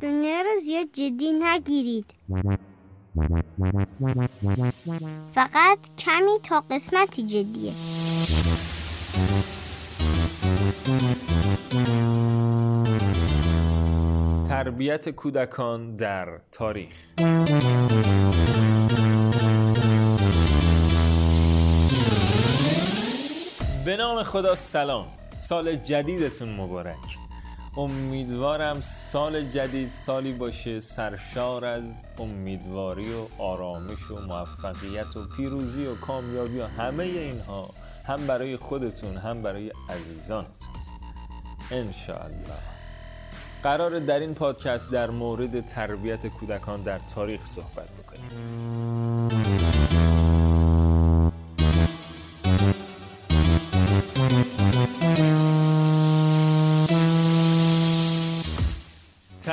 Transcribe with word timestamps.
دنیا 0.00 0.42
رو 0.42 0.60
زیاد 0.64 0.86
جدی 0.92 1.32
نگیرید. 1.32 2.06
فقط 5.34 5.78
کمی 5.98 6.38
تا 6.42 6.64
قسمتی 6.70 7.22
جدیه. 7.22 7.72
تربیت 14.48 15.08
کودکان 15.08 15.94
در 15.94 16.40
تاریخ. 16.52 16.96
به 23.86 23.96
نام 23.96 24.22
خدا 24.22 24.54
سلام. 24.54 25.06
سال 25.36 25.74
جدیدتون 25.74 26.48
مبارک. 26.48 27.18
امیدوارم 27.76 28.80
سال 28.80 29.42
جدید 29.42 29.90
سالی 29.90 30.32
باشه 30.32 30.80
سرشار 30.80 31.64
از 31.64 31.94
امیدواری 32.18 33.12
و 33.12 33.42
آرامش 33.42 34.10
و 34.10 34.20
موفقیت 34.20 35.16
و 35.16 35.26
پیروزی 35.36 35.86
و 35.86 35.94
کامیابی 35.94 36.58
و 36.58 36.66
همه 36.66 37.04
اینها 37.04 37.70
هم 38.06 38.26
برای 38.26 38.56
خودتون 38.56 39.16
هم 39.16 39.42
برای 39.42 39.72
عزیزانتون. 39.88 40.74
انشاءالله. 41.70 42.58
قرار 43.62 43.98
در 43.98 44.20
این 44.20 44.34
پادکست 44.34 44.90
در 44.90 45.10
مورد 45.10 45.66
تربیت 45.66 46.26
کودکان 46.26 46.82
در 46.82 46.98
تاریخ 46.98 47.44
صحبت 47.44 47.88
بکنیم. 47.88 49.65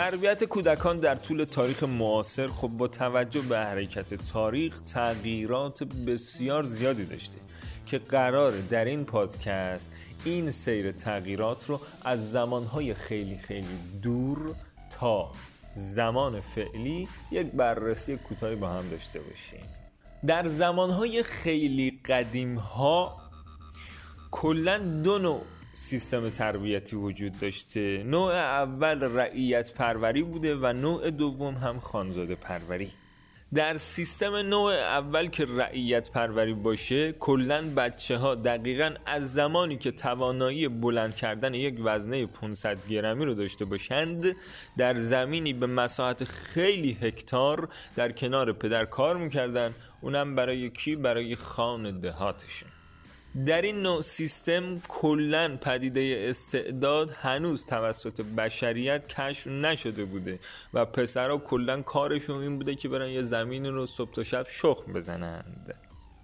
تربیت 0.03 0.43
کودکان 0.43 0.99
در 0.99 1.15
طول 1.15 1.43
تاریخ 1.43 1.83
معاصر 1.83 2.47
خب 2.47 2.67
با 2.67 2.87
توجه 2.87 3.41
به 3.41 3.57
حرکت 3.57 4.13
تاریخ 4.13 4.81
تغییرات 4.81 5.83
بسیار 5.83 6.63
زیادی 6.63 7.05
داشته 7.05 7.39
که 7.85 7.97
قرار 7.97 8.51
در 8.51 8.85
این 8.85 9.05
پادکست 9.05 9.95
این 10.25 10.51
سیر 10.51 10.91
تغییرات 10.91 11.69
رو 11.69 11.79
از 12.05 12.31
زمانهای 12.31 12.93
خیلی 12.93 13.37
خیلی 13.37 13.77
دور 14.01 14.55
تا 14.99 15.31
زمان 15.75 16.41
فعلی 16.41 17.07
یک 17.31 17.47
بررسی 17.47 18.17
کوتاهی 18.17 18.55
با 18.55 18.69
هم 18.69 18.89
داشته 18.89 19.19
باشیم. 19.19 19.65
در 20.27 20.47
زمانهای 20.47 21.23
خیلی 21.23 21.99
قدیم 22.05 22.55
ها 22.55 23.17
کلا 24.31 24.77
دو 24.77 25.19
نوع 25.19 25.41
سیستم 25.75 26.29
تربیتی 26.29 26.95
وجود 26.95 27.39
داشته. 27.39 28.03
نوع 28.03 28.33
اول 28.33 29.03
رعیت 29.03 29.73
پروری 29.73 30.23
بوده 30.23 30.55
و 30.55 30.73
نوع 30.73 31.09
دوم 31.09 31.53
هم 31.55 31.79
خانزاده 31.79 32.35
پروری. 32.35 32.89
در 33.53 33.77
سیستم 33.77 34.35
نوع 34.35 34.73
اول 34.73 35.27
که 35.27 35.45
رعیت 35.45 36.11
پروری 36.11 36.53
باشه 36.53 37.11
کلا 37.11 37.69
بچه 37.75 38.17
ها 38.17 38.35
دقیقا 38.35 38.91
از 39.05 39.33
زمانی 39.33 39.77
که 39.77 39.91
توانایی 39.91 40.67
بلند 40.67 41.15
کردن 41.15 41.53
یک 41.53 41.75
وزنه 41.83 42.25
500 42.25 42.87
گرمی 42.87 43.25
رو 43.25 43.33
داشته 43.33 43.65
باشند 43.65 44.35
در 44.77 44.95
زمینی 44.95 45.53
به 45.53 45.67
مساحت 45.67 46.23
خیلی 46.23 46.97
هکتار 47.01 47.69
در 47.95 48.11
کنار 48.11 48.53
پدر 48.53 48.85
کار 48.85 49.17
می‌کردن. 49.17 49.73
اونم 50.01 50.35
برای 50.35 50.69
کی؟ 50.69 50.95
برای 50.95 51.35
خان 51.35 51.99
دهاتشون. 51.99 52.72
در 53.45 53.61
این 53.61 53.81
نوع 53.81 54.01
سیستم 54.01 54.79
کلا 54.87 55.57
پدیده 55.61 56.25
استعداد 56.29 57.11
هنوز 57.11 57.65
توسط 57.65 58.21
بشریت 58.21 59.07
کشف 59.07 59.47
نشده 59.47 60.05
بوده 60.05 60.39
و 60.73 60.85
پسرها 60.85 61.37
کلا 61.37 61.81
کارشون 61.81 62.41
این 62.41 62.57
بوده 62.57 62.75
که 62.75 62.89
برن 62.89 63.09
یه 63.09 63.21
زمین 63.21 63.65
رو 63.65 63.85
صبح 63.85 64.11
تا 64.11 64.23
شب 64.23 64.45
شخم 64.49 64.93
بزنند. 64.93 65.75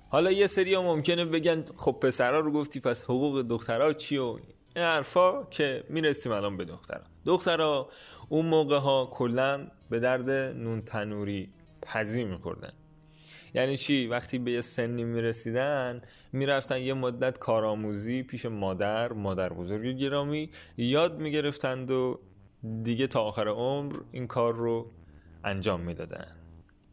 حالا 0.10 0.32
یه 0.32 0.48
سری 0.48 0.74
ها 0.74 0.82
ممکنه 0.82 1.26
بگن 1.26 1.66
خب 1.76 1.92
پسرها 1.92 2.40
رو 2.40 2.52
گفتی 2.52 2.80
پس 2.80 3.04
حقوق 3.04 3.42
دخترها 3.42 3.94
چی 3.94 4.18
و 4.18 4.24
این 4.76 4.86
حرفا 4.86 5.44
که 5.44 5.84
می‌رسیم 5.90 6.32
الان 6.32 6.58
به 6.58 6.66
دخترها. 6.66 7.08
دخترها 7.26 7.90
اون 8.30 8.46
موقع 8.46 8.80
ها 8.80 9.10
کلا 9.14 9.68
به 9.90 10.00
درد 10.00 10.30
نون 10.30 10.82
تنوری 10.82 11.50
پزی 11.82 12.24
میخوردن. 12.24 12.74
یعنی 13.54 13.78
چی؟ 13.78 14.08
وقتی 14.08 14.38
به 14.40 14.52
یه 14.52 14.62
سنی 14.62 15.04
می‌رسیدن 15.04 16.02
می‌رفتن 16.32 16.82
یه 16.82 16.94
مدت 16.94 17.40
کارآموزی 17.40 18.24
پیش 18.24 18.46
مادر 18.46 19.14
مادر 19.14 19.54
بزرگ 19.54 19.98
گرامی 19.98 20.50
یاد 20.78 21.20
می‌گرفتند 21.20 21.92
و 21.92 22.20
دیگه 22.84 23.08
تا 23.08 23.22
آخر 23.22 23.48
عمر 23.48 23.96
این 24.12 24.28
کار 24.28 24.56
رو 24.56 24.92
انجام 25.44 25.82
می‌دادن. 25.82 26.28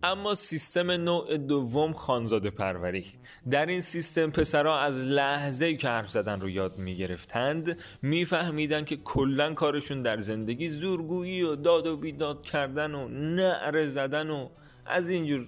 اما 0.03 0.35
سیستم 0.35 0.91
نوع 0.91 1.37
دوم 1.37 1.93
خانزاده 1.93 2.51
پروری. 2.51 3.05
در 3.51 3.67
این 3.67 3.81
سیستم 3.81 4.31
پسرها 4.31 4.79
از 4.79 5.05
لحظه 5.05 5.75
که 5.75 5.89
حرف 5.89 6.11
زدن 6.11 6.41
رو 6.41 6.49
یاد 6.51 6.79
می‌گرفتند 6.79 7.79
میفهمیدن 8.03 8.85
که 8.85 8.97
کلا 8.97 9.55
کارشون 9.55 10.01
در 10.01 10.19
زندگی 10.19 10.69
زورگویی 10.69 11.43
و 11.43 11.57
داد 11.57 11.87
و 11.87 11.97
بیداد 11.97 12.43
کردن 12.43 12.95
و 12.95 13.09
نعره 13.09 13.87
زدن 13.87 14.31
و 14.31 14.49
از 14.87 15.11
اینجور 15.11 15.47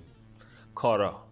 کارا. 0.79 1.23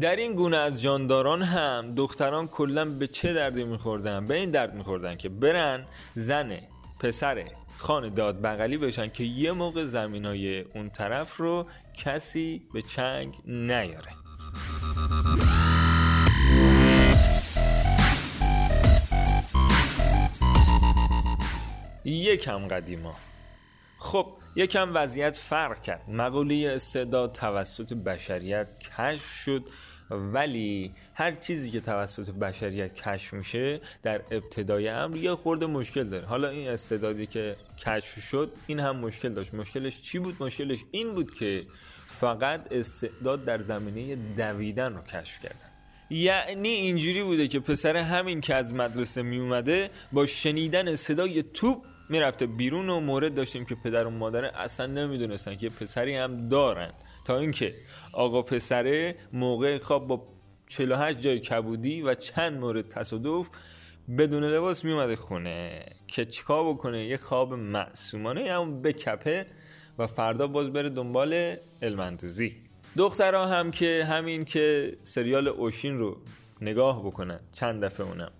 در 0.00 0.16
این 0.16 0.34
گونه 0.34 0.56
از 0.56 0.82
جانداران 0.82 1.42
هم 1.42 1.94
دختران 1.94 2.48
کلا 2.48 2.84
به 2.84 3.06
چه 3.06 3.32
دردی 3.32 3.64
میخوردن؟ 3.64 4.26
به 4.26 4.34
این 4.34 4.50
درد 4.50 4.74
میخوردن 4.74 5.16
که 5.16 5.28
برن 5.28 5.86
زن 6.14 6.58
پسر 7.00 7.44
خان 7.76 8.14
داد 8.14 8.42
بغلی 8.42 8.76
بشن 8.76 9.08
که 9.08 9.24
یه 9.24 9.52
موقع 9.52 9.84
زمین 9.84 10.24
های 10.24 10.60
اون 10.60 10.90
طرف 10.90 11.36
رو 11.36 11.66
کسی 11.94 12.62
به 12.72 12.82
چنگ 12.82 13.34
نیاره. 13.46 14.12
یکم 22.04 22.68
قدیما. 22.68 23.14
خب 23.98 24.26
یکم 24.58 24.90
وضعیت 24.94 25.36
فرق 25.36 25.82
کرد. 25.82 26.04
مقوله 26.10 26.72
استعداد 26.74 27.32
توسط 27.32 27.92
بشریت 27.92 28.68
کشف 28.78 29.32
شد 29.32 29.64
ولی 30.10 30.92
هر 31.14 31.32
چیزی 31.32 31.70
که 31.70 31.80
توسط 31.80 32.30
بشریت 32.30 32.94
کشف 32.94 33.32
میشه 33.32 33.80
در 34.02 34.20
ابتدای 34.30 34.88
امر 34.88 35.16
یه 35.16 35.34
خورده 35.34 35.66
مشکل 35.66 36.04
داره. 36.04 36.26
حالا 36.26 36.48
این 36.48 36.68
استعدادی 36.68 37.26
که 37.26 37.56
کشف 37.78 38.20
شد 38.20 38.52
این 38.66 38.80
هم 38.80 38.96
مشکل 38.96 39.28
داشت. 39.28 39.54
مشکلش 39.54 40.02
چی 40.02 40.18
بود؟ 40.18 40.42
مشکلش 40.42 40.78
این 40.90 41.14
بود 41.14 41.34
که 41.34 41.66
فقط 42.06 42.72
استعداد 42.72 43.44
در 43.44 43.58
زمینه 43.58 44.16
دویدن 44.36 44.94
رو 44.94 45.02
کشف 45.02 45.40
کردن. 45.42 45.68
یعنی 46.10 46.68
اینجوری 46.68 47.22
بوده 47.22 47.48
که 47.48 47.60
پسر 47.60 47.96
همین 47.96 48.40
که 48.40 48.54
از 48.54 48.74
مدرسه 48.74 49.22
می 49.22 49.38
اومده 49.38 49.90
با 50.12 50.26
شنیدن 50.26 50.96
صدای 50.96 51.42
توپ 51.42 51.84
می‌رفته 52.08 52.46
بیرون 52.46 52.88
و 52.88 53.00
مورد 53.00 53.34
داشتیم 53.34 53.64
که 53.64 53.74
پدر 53.74 54.06
و 54.06 54.10
مادر 54.10 54.44
اصلا 54.44 54.86
نمی‌دونستن 54.86 55.56
که 55.56 55.68
پسری 55.68 56.16
هم 56.16 56.48
دارن. 56.48 56.92
تا 57.24 57.38
اینکه 57.38 57.74
آقا 58.12 58.42
پسره 58.42 59.16
موقع 59.32 59.78
خواب 59.78 60.06
با 60.06 60.24
48 60.66 61.20
جای 61.20 61.40
کبودی 61.40 62.02
و 62.02 62.14
چند 62.14 62.58
مورد 62.58 62.88
تصادف 62.88 63.48
بدون 64.18 64.44
لباس 64.44 64.84
میومده 64.84 65.16
خونه 65.16 65.86
که 66.06 66.24
چیکار 66.24 66.74
بکنه؟ 66.74 67.04
یه 67.04 67.16
خواب 67.16 67.54
معصومانه 67.54 68.52
همون 68.52 68.82
بکپه 68.82 69.46
و 69.98 70.06
فردا 70.06 70.46
باز 70.46 70.72
بره 70.72 70.88
دنبال 70.88 71.56
المندوزی 71.82 72.56
دخترها 72.96 73.46
هم 73.46 73.70
که 73.70 74.06
همین 74.08 74.44
که 74.44 74.96
سریال 75.02 75.48
اوشین 75.48 75.98
رو 75.98 76.16
نگاه 76.60 77.06
بکنن 77.06 77.40
چند 77.52 77.84
دفعه 77.84 78.06
اونم. 78.06 78.30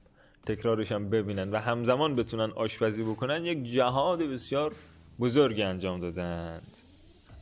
تکرارش 0.48 0.92
هم 0.92 1.10
ببینن 1.10 1.50
و 1.50 1.56
همزمان 1.56 2.16
بتونن 2.16 2.50
آشپزی 2.56 3.02
بکنن 3.02 3.44
یک 3.44 3.64
جهاد 3.64 4.22
بسیار 4.22 4.72
بزرگی 5.20 5.62
انجام 5.62 6.00
دادند. 6.00 6.76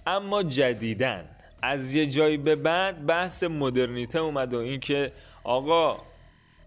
اما 0.06 0.42
جدیدن 0.42 1.25
از 1.62 1.94
یه 1.94 2.06
جایی 2.06 2.36
به 2.36 2.56
بعد 2.56 3.06
بحث 3.06 3.42
مدرنیته 3.42 4.19
اومد 4.19 4.54
و 4.54 4.58
اینکه 4.58 5.12
آقا 5.44 5.96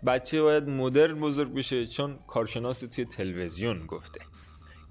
بچه 0.06 0.42
باید 0.42 0.70
مدرن 0.70 1.20
بزرگ 1.20 1.54
بشه 1.54 1.88
چون 1.88 2.20
کارشناس 2.28 2.80
توی 2.80 3.06
تلویزیون 3.06 3.86
گفته. 3.86 4.20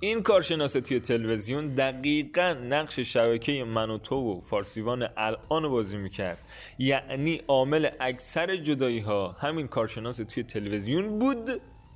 این 0.00 0.22
کارشناس 0.22 0.72
توی 0.72 1.00
تلویزیون 1.00 1.68
دقیقا 1.68 2.52
نقش 2.52 2.98
شبکه 2.98 3.64
من 3.64 3.90
و 3.90 3.98
تو 3.98 4.16
و 4.16 4.40
فارسیوان 4.40 5.08
الان 5.16 5.68
بازی 5.68 5.96
می‌کرد. 5.96 6.48
یعنی 6.78 7.40
عامل 7.48 7.88
اکثر 8.00 8.56
جدایی 8.56 8.98
ها 8.98 9.36
همین 9.38 9.66
کارشناس 9.66 10.16
توی 10.16 10.42
تلویزیون 10.42 11.18
بود 11.18 11.50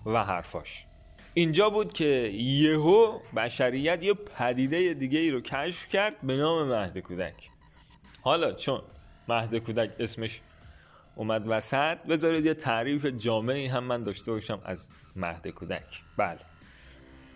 و 0.06 0.24
حرفاش. 0.24 0.86
اینجا 1.34 1.70
بود 1.70 1.92
که 1.92 2.30
یهو 2.34 3.18
بشریت 3.36 4.04
یه 4.04 4.14
پدیده 4.14 4.94
دیگه 4.94 5.18
ای 5.18 5.30
رو 5.30 5.40
کشف 5.40 5.88
کرد 5.88 6.16
به 6.22 6.36
نام 6.36 6.68
مهد 6.68 6.98
کودک. 6.98 7.50
حالا 8.22 8.52
چون 8.52 8.82
مهد 9.28 9.58
کودک 9.58 9.90
اسمش 9.98 10.40
اومد 11.16 11.44
وسط 11.46 11.98
بذارید 11.98 12.46
یه 12.46 12.54
تعریف 12.54 13.06
جامعی 13.06 13.66
هم 13.66 13.84
من 13.84 14.02
داشته 14.02 14.32
باشم 14.32 14.60
از 14.64 14.88
مهد 15.16 15.48
کودک. 15.48 16.02
بله. 16.16 16.51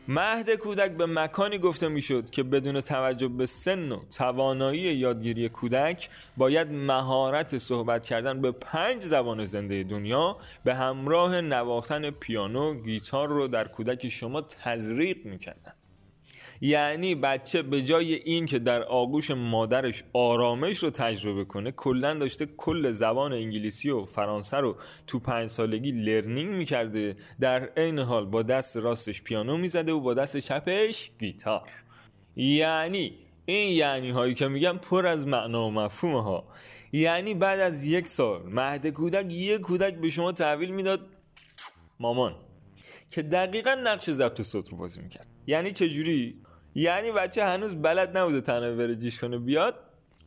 مهد 0.09 0.55
کودک 0.55 0.91
به 0.91 1.07
مکانی 1.07 1.59
گفته 1.59 1.89
می‌شد 1.89 2.31
که 2.31 2.43
بدون 2.43 2.81
توجه 2.81 3.29
به 3.29 3.47
سن 3.47 3.93
و 3.93 4.01
توانایی 4.11 4.81
یادگیری 4.81 5.49
کودک 5.49 6.11
باید 6.37 6.73
مهارت 6.73 7.59
صحبت 7.59 8.07
کردن 8.07 8.41
به 8.41 8.53
پنج 8.53 9.03
زبان 9.03 9.45
زنده 9.45 9.83
دنیا 9.83 10.37
به 10.65 10.75
همراه 10.75 11.41
نواختن 11.41 12.11
پیانو 12.11 12.75
گیتار 12.75 13.29
رو 13.29 13.49
در 13.49 13.69
کودک 13.69 14.09
شما 14.09 14.41
تزریق 14.41 15.27
می‌کردن. 15.27 15.73
یعنی 16.61 17.15
بچه 17.15 17.63
به 17.63 17.83
جای 17.83 18.15
این 18.15 18.47
که 18.47 18.59
در 18.59 18.83
آغوش 18.83 19.31
مادرش 19.31 20.05
آرامش 20.13 20.79
رو 20.79 20.91
تجربه 20.91 21.45
کنه 21.45 21.73
کلا 21.73 22.15
داشته 22.15 22.47
کل 22.47 22.91
زبان 22.91 23.33
انگلیسی 23.33 23.91
و 23.91 24.05
فرانسه 24.05 24.57
رو 24.57 24.77
تو 25.07 25.19
پنج 25.19 25.49
سالگی 25.49 25.91
لرنینگ 25.91 26.51
می‌کرده. 26.55 27.17
در 27.41 27.69
عین 27.77 27.99
حال 27.99 28.27
با 28.27 28.43
دست 28.43 28.77
راستش 28.77 29.23
پیانو 29.23 29.57
می‌زده 29.57 29.93
و 29.93 30.01
با 30.01 30.15
دست 30.15 30.37
چپش 30.37 31.11
گیتار. 31.19 31.71
یعنی 32.37 33.13
این 33.47 33.73
یعنی 33.73 34.11
هایی 34.11 34.35
که 34.35 34.49
میگم 34.49 34.79
پر 34.79 35.07
از 35.07 35.27
معنا 35.27 35.67
و 35.67 35.71
مفهوم 35.71 36.15
ها 36.15 36.45
یعنی 36.93 37.35
بعد 37.35 37.61
از 37.61 37.85
یک 37.85 38.09
سال 38.09 38.43
مهد 38.43 38.87
کودک 38.87 39.33
یک 39.33 39.61
کودک 39.61 39.95
به 39.95 40.11
شما 40.11 40.33
تحویل 40.33 40.71
می‌داد. 40.71 41.01
مامان. 42.01 42.46
که 43.11 43.23
دقیقا 43.23 43.75
نقش 43.75 44.11
ضبط 44.11 44.43
صوت 44.43 44.69
رو 44.69 44.77
بازی 44.77 45.01
می‌کرد. 45.01 45.27
یعنی 45.47 45.73
چجوری؟ 45.73 46.37
یعنی 46.75 47.13
بچه 47.13 47.45
هنوز 47.45 47.75
بلد 47.75 48.19
نبوده 48.19 48.41
تنه 48.41 48.73
بره 48.73 48.97
جیش 48.97 49.21
کنه 49.21 49.39
بیاد 49.39 49.75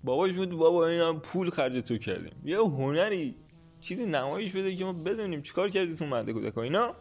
باباش 0.04 0.32
بود 0.32 0.50
بابا 0.50 0.88
این 0.88 1.02
هم 1.02 1.20
پول 1.20 1.50
خرج 1.50 1.78
تو 1.78 1.98
کردیم. 1.98 2.32
یه 2.46 2.58
هنری 2.58 3.36
چیزی 3.82 4.06
نمایش 4.06 4.52
بده 4.52 4.76
که 4.76 4.86
ما 4.86 4.94
بدونیم 4.94 5.42
چیکار 5.42 5.70
کردی 5.70 5.96
تو 5.96 6.06
مهد 6.06 6.30
کودک 6.30 6.58
اینا؟ 6.58 6.96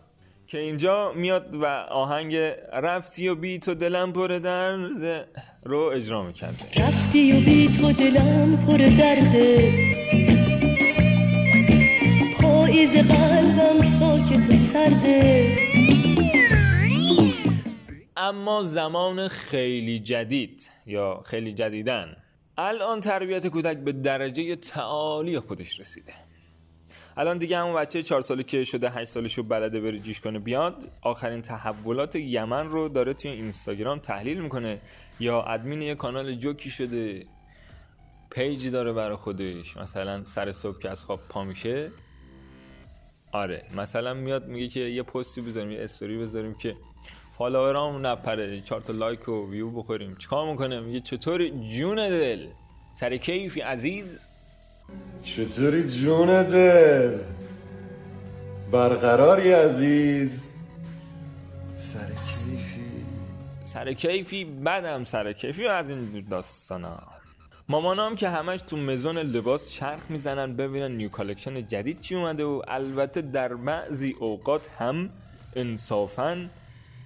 که 0.46 0.58
اینجا 0.58 1.12
میاد 1.12 1.54
و 1.54 1.66
آهنگ 1.90 2.36
رفتی 2.72 3.28
و 3.28 3.34
بی 3.34 3.58
تو 3.58 3.74
دلم 3.74 4.12
پر 4.12 4.28
درد 4.28 5.28
رو 5.64 5.78
اجرا 5.78 6.22
می‌کرده 6.22 6.64
رفتی 6.76 7.32
و 7.32 7.44
بی 7.44 7.78
تو 7.78 7.92
دلم 7.92 8.66
پر 8.66 8.78
درده. 8.78 9.97
پاییز 12.78 13.08
قلبم 13.08 13.82
ساکت 13.98 14.50
و 14.50 14.72
سرده. 14.72 15.56
اما 18.16 18.62
زمان 18.62 19.28
خیلی 19.28 19.98
جدید 19.98 20.70
یا 20.86 21.20
خیلی 21.24 21.52
جدیدن. 21.52 22.16
الان 22.58 23.00
تربیت 23.00 23.46
کودک 23.46 23.76
به 23.76 23.92
درجه 23.92 24.56
تعالی 24.56 25.40
خودش 25.40 25.80
رسیده. 25.80 26.12
الان 27.16 27.38
دیگه 27.38 27.58
همون 27.58 27.74
بچه 27.74 28.02
چهار 28.02 28.22
ساله 28.22 28.42
که 28.42 28.64
شده 28.64 28.90
8 28.90 29.10
سالشو 29.10 29.42
بلده 29.42 29.80
بره 29.80 29.98
جیش 29.98 30.20
کنه 30.20 30.38
بیاد 30.38 30.88
آخرین 31.02 31.42
تحولات 31.42 32.16
یمن 32.16 32.66
رو 32.66 32.88
داره 32.88 33.14
توی 33.14 33.30
اینستاگرام 33.30 33.98
تحلیل 33.98 34.40
می‌کنه. 34.40 34.80
یا 35.20 35.42
ادمین 35.42 35.82
یه 35.82 35.94
کانال 35.94 36.32
جوکی 36.34 36.70
شده 36.70 37.26
پیجی 38.30 38.70
داره 38.70 38.92
برای 38.92 39.16
خودش. 39.16 39.76
مثلا 39.76 40.24
سر 40.24 40.52
صبح 40.52 40.78
که 40.78 40.90
از 40.90 41.04
خواب 41.04 41.20
پا 41.28 41.44
میشه. 41.44 41.90
آره 43.32 43.62
مثلا 43.76 44.14
میاد 44.14 44.46
میگه 44.46 44.68
که 44.68 44.80
یه 44.80 45.02
پستی 45.02 45.40
بذاریم 45.40 45.70
یه 45.70 45.84
استوری 45.84 46.18
بذاریم 46.18 46.54
که 46.54 46.76
follower 47.38 47.99
ام 47.99 48.06
نپره. 48.06 48.60
چهار 48.60 48.80
تا 48.80 48.92
لایک 48.92 49.28
و 49.28 49.50
ویو 49.50 49.70
بخوریم. 49.70 50.16
چیکار 50.16 50.50
می‌کنه؟ 50.50 50.80
میگه 50.80 51.00
چطوری 51.00 51.50
جون 51.78 51.96
دل؟ 51.96 52.46
سر 52.94 53.16
کیفی 53.16 53.60
عزیز؟ 53.60 54.28
چطوری 55.22 55.88
جون 55.88 56.42
دل؟ 56.42 57.18
برقراری 58.72 59.52
عزیز. 59.52 60.42
سر 61.76 62.06
کیفی. 62.06 63.04
سر 63.62 63.92
کیفی 63.92 64.44
بدم 64.44 65.04
سر 65.04 65.32
کیفی 65.32 65.66
از 65.66 65.90
این 65.90 66.26
داستانا. 66.30 67.17
مامانام 67.70 68.16
که 68.16 68.28
همش 68.28 68.60
تو 68.62 68.76
مزون 68.76 69.18
لباس 69.18 69.70
چرخ 69.70 70.10
می‌زنن 70.10 70.56
ببینن 70.56 70.96
new 70.96 71.08
collection 71.08 71.66
جدید 71.66 72.00
چی 72.00 72.14
اومده 72.14 72.44
و 72.44 72.62
البته 72.68 73.22
در 73.22 73.54
بعضی 73.54 74.16
اوقات 74.20 74.70
هم 74.78 75.10
انصافاً 75.56 76.46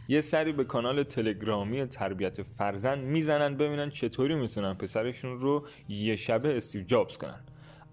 یه 0.08 0.20
سری 0.20 0.52
به 0.52 0.64
کانال 0.64 1.02
تلگرامی 1.02 1.86
تربیت 1.86 2.42
فرزند 2.42 3.04
می‌زنن 3.04 3.56
ببینن 3.56 3.90
چطوری 3.90 4.34
می‌تونن 4.34 4.74
پسرشون 4.74 5.38
رو 5.38 5.66
یه 5.88 6.16
شبه 6.16 6.56
استیو 6.56 6.82
جابز 6.82 7.16
کنن. 7.16 7.40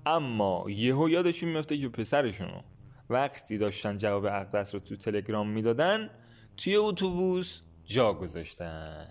اما 0.06 0.66
یهو 0.68 1.10
یادشون 1.10 1.50
میفته 1.50 1.78
که 1.78 1.90
پسرشون 1.90 2.48
رو 2.48 2.62
وقتی 3.10 3.58
داشتن 3.58 3.98
جواب 3.98 4.26
اقدس 4.26 4.74
رو 4.74 4.80
تو 4.80 4.96
تلگرام 4.96 5.50
می‌دادن 5.50 6.10
توی 6.58 6.76
اتوبوس 6.76 7.62
جا 7.90 8.14
گذاشتن. 8.14 9.08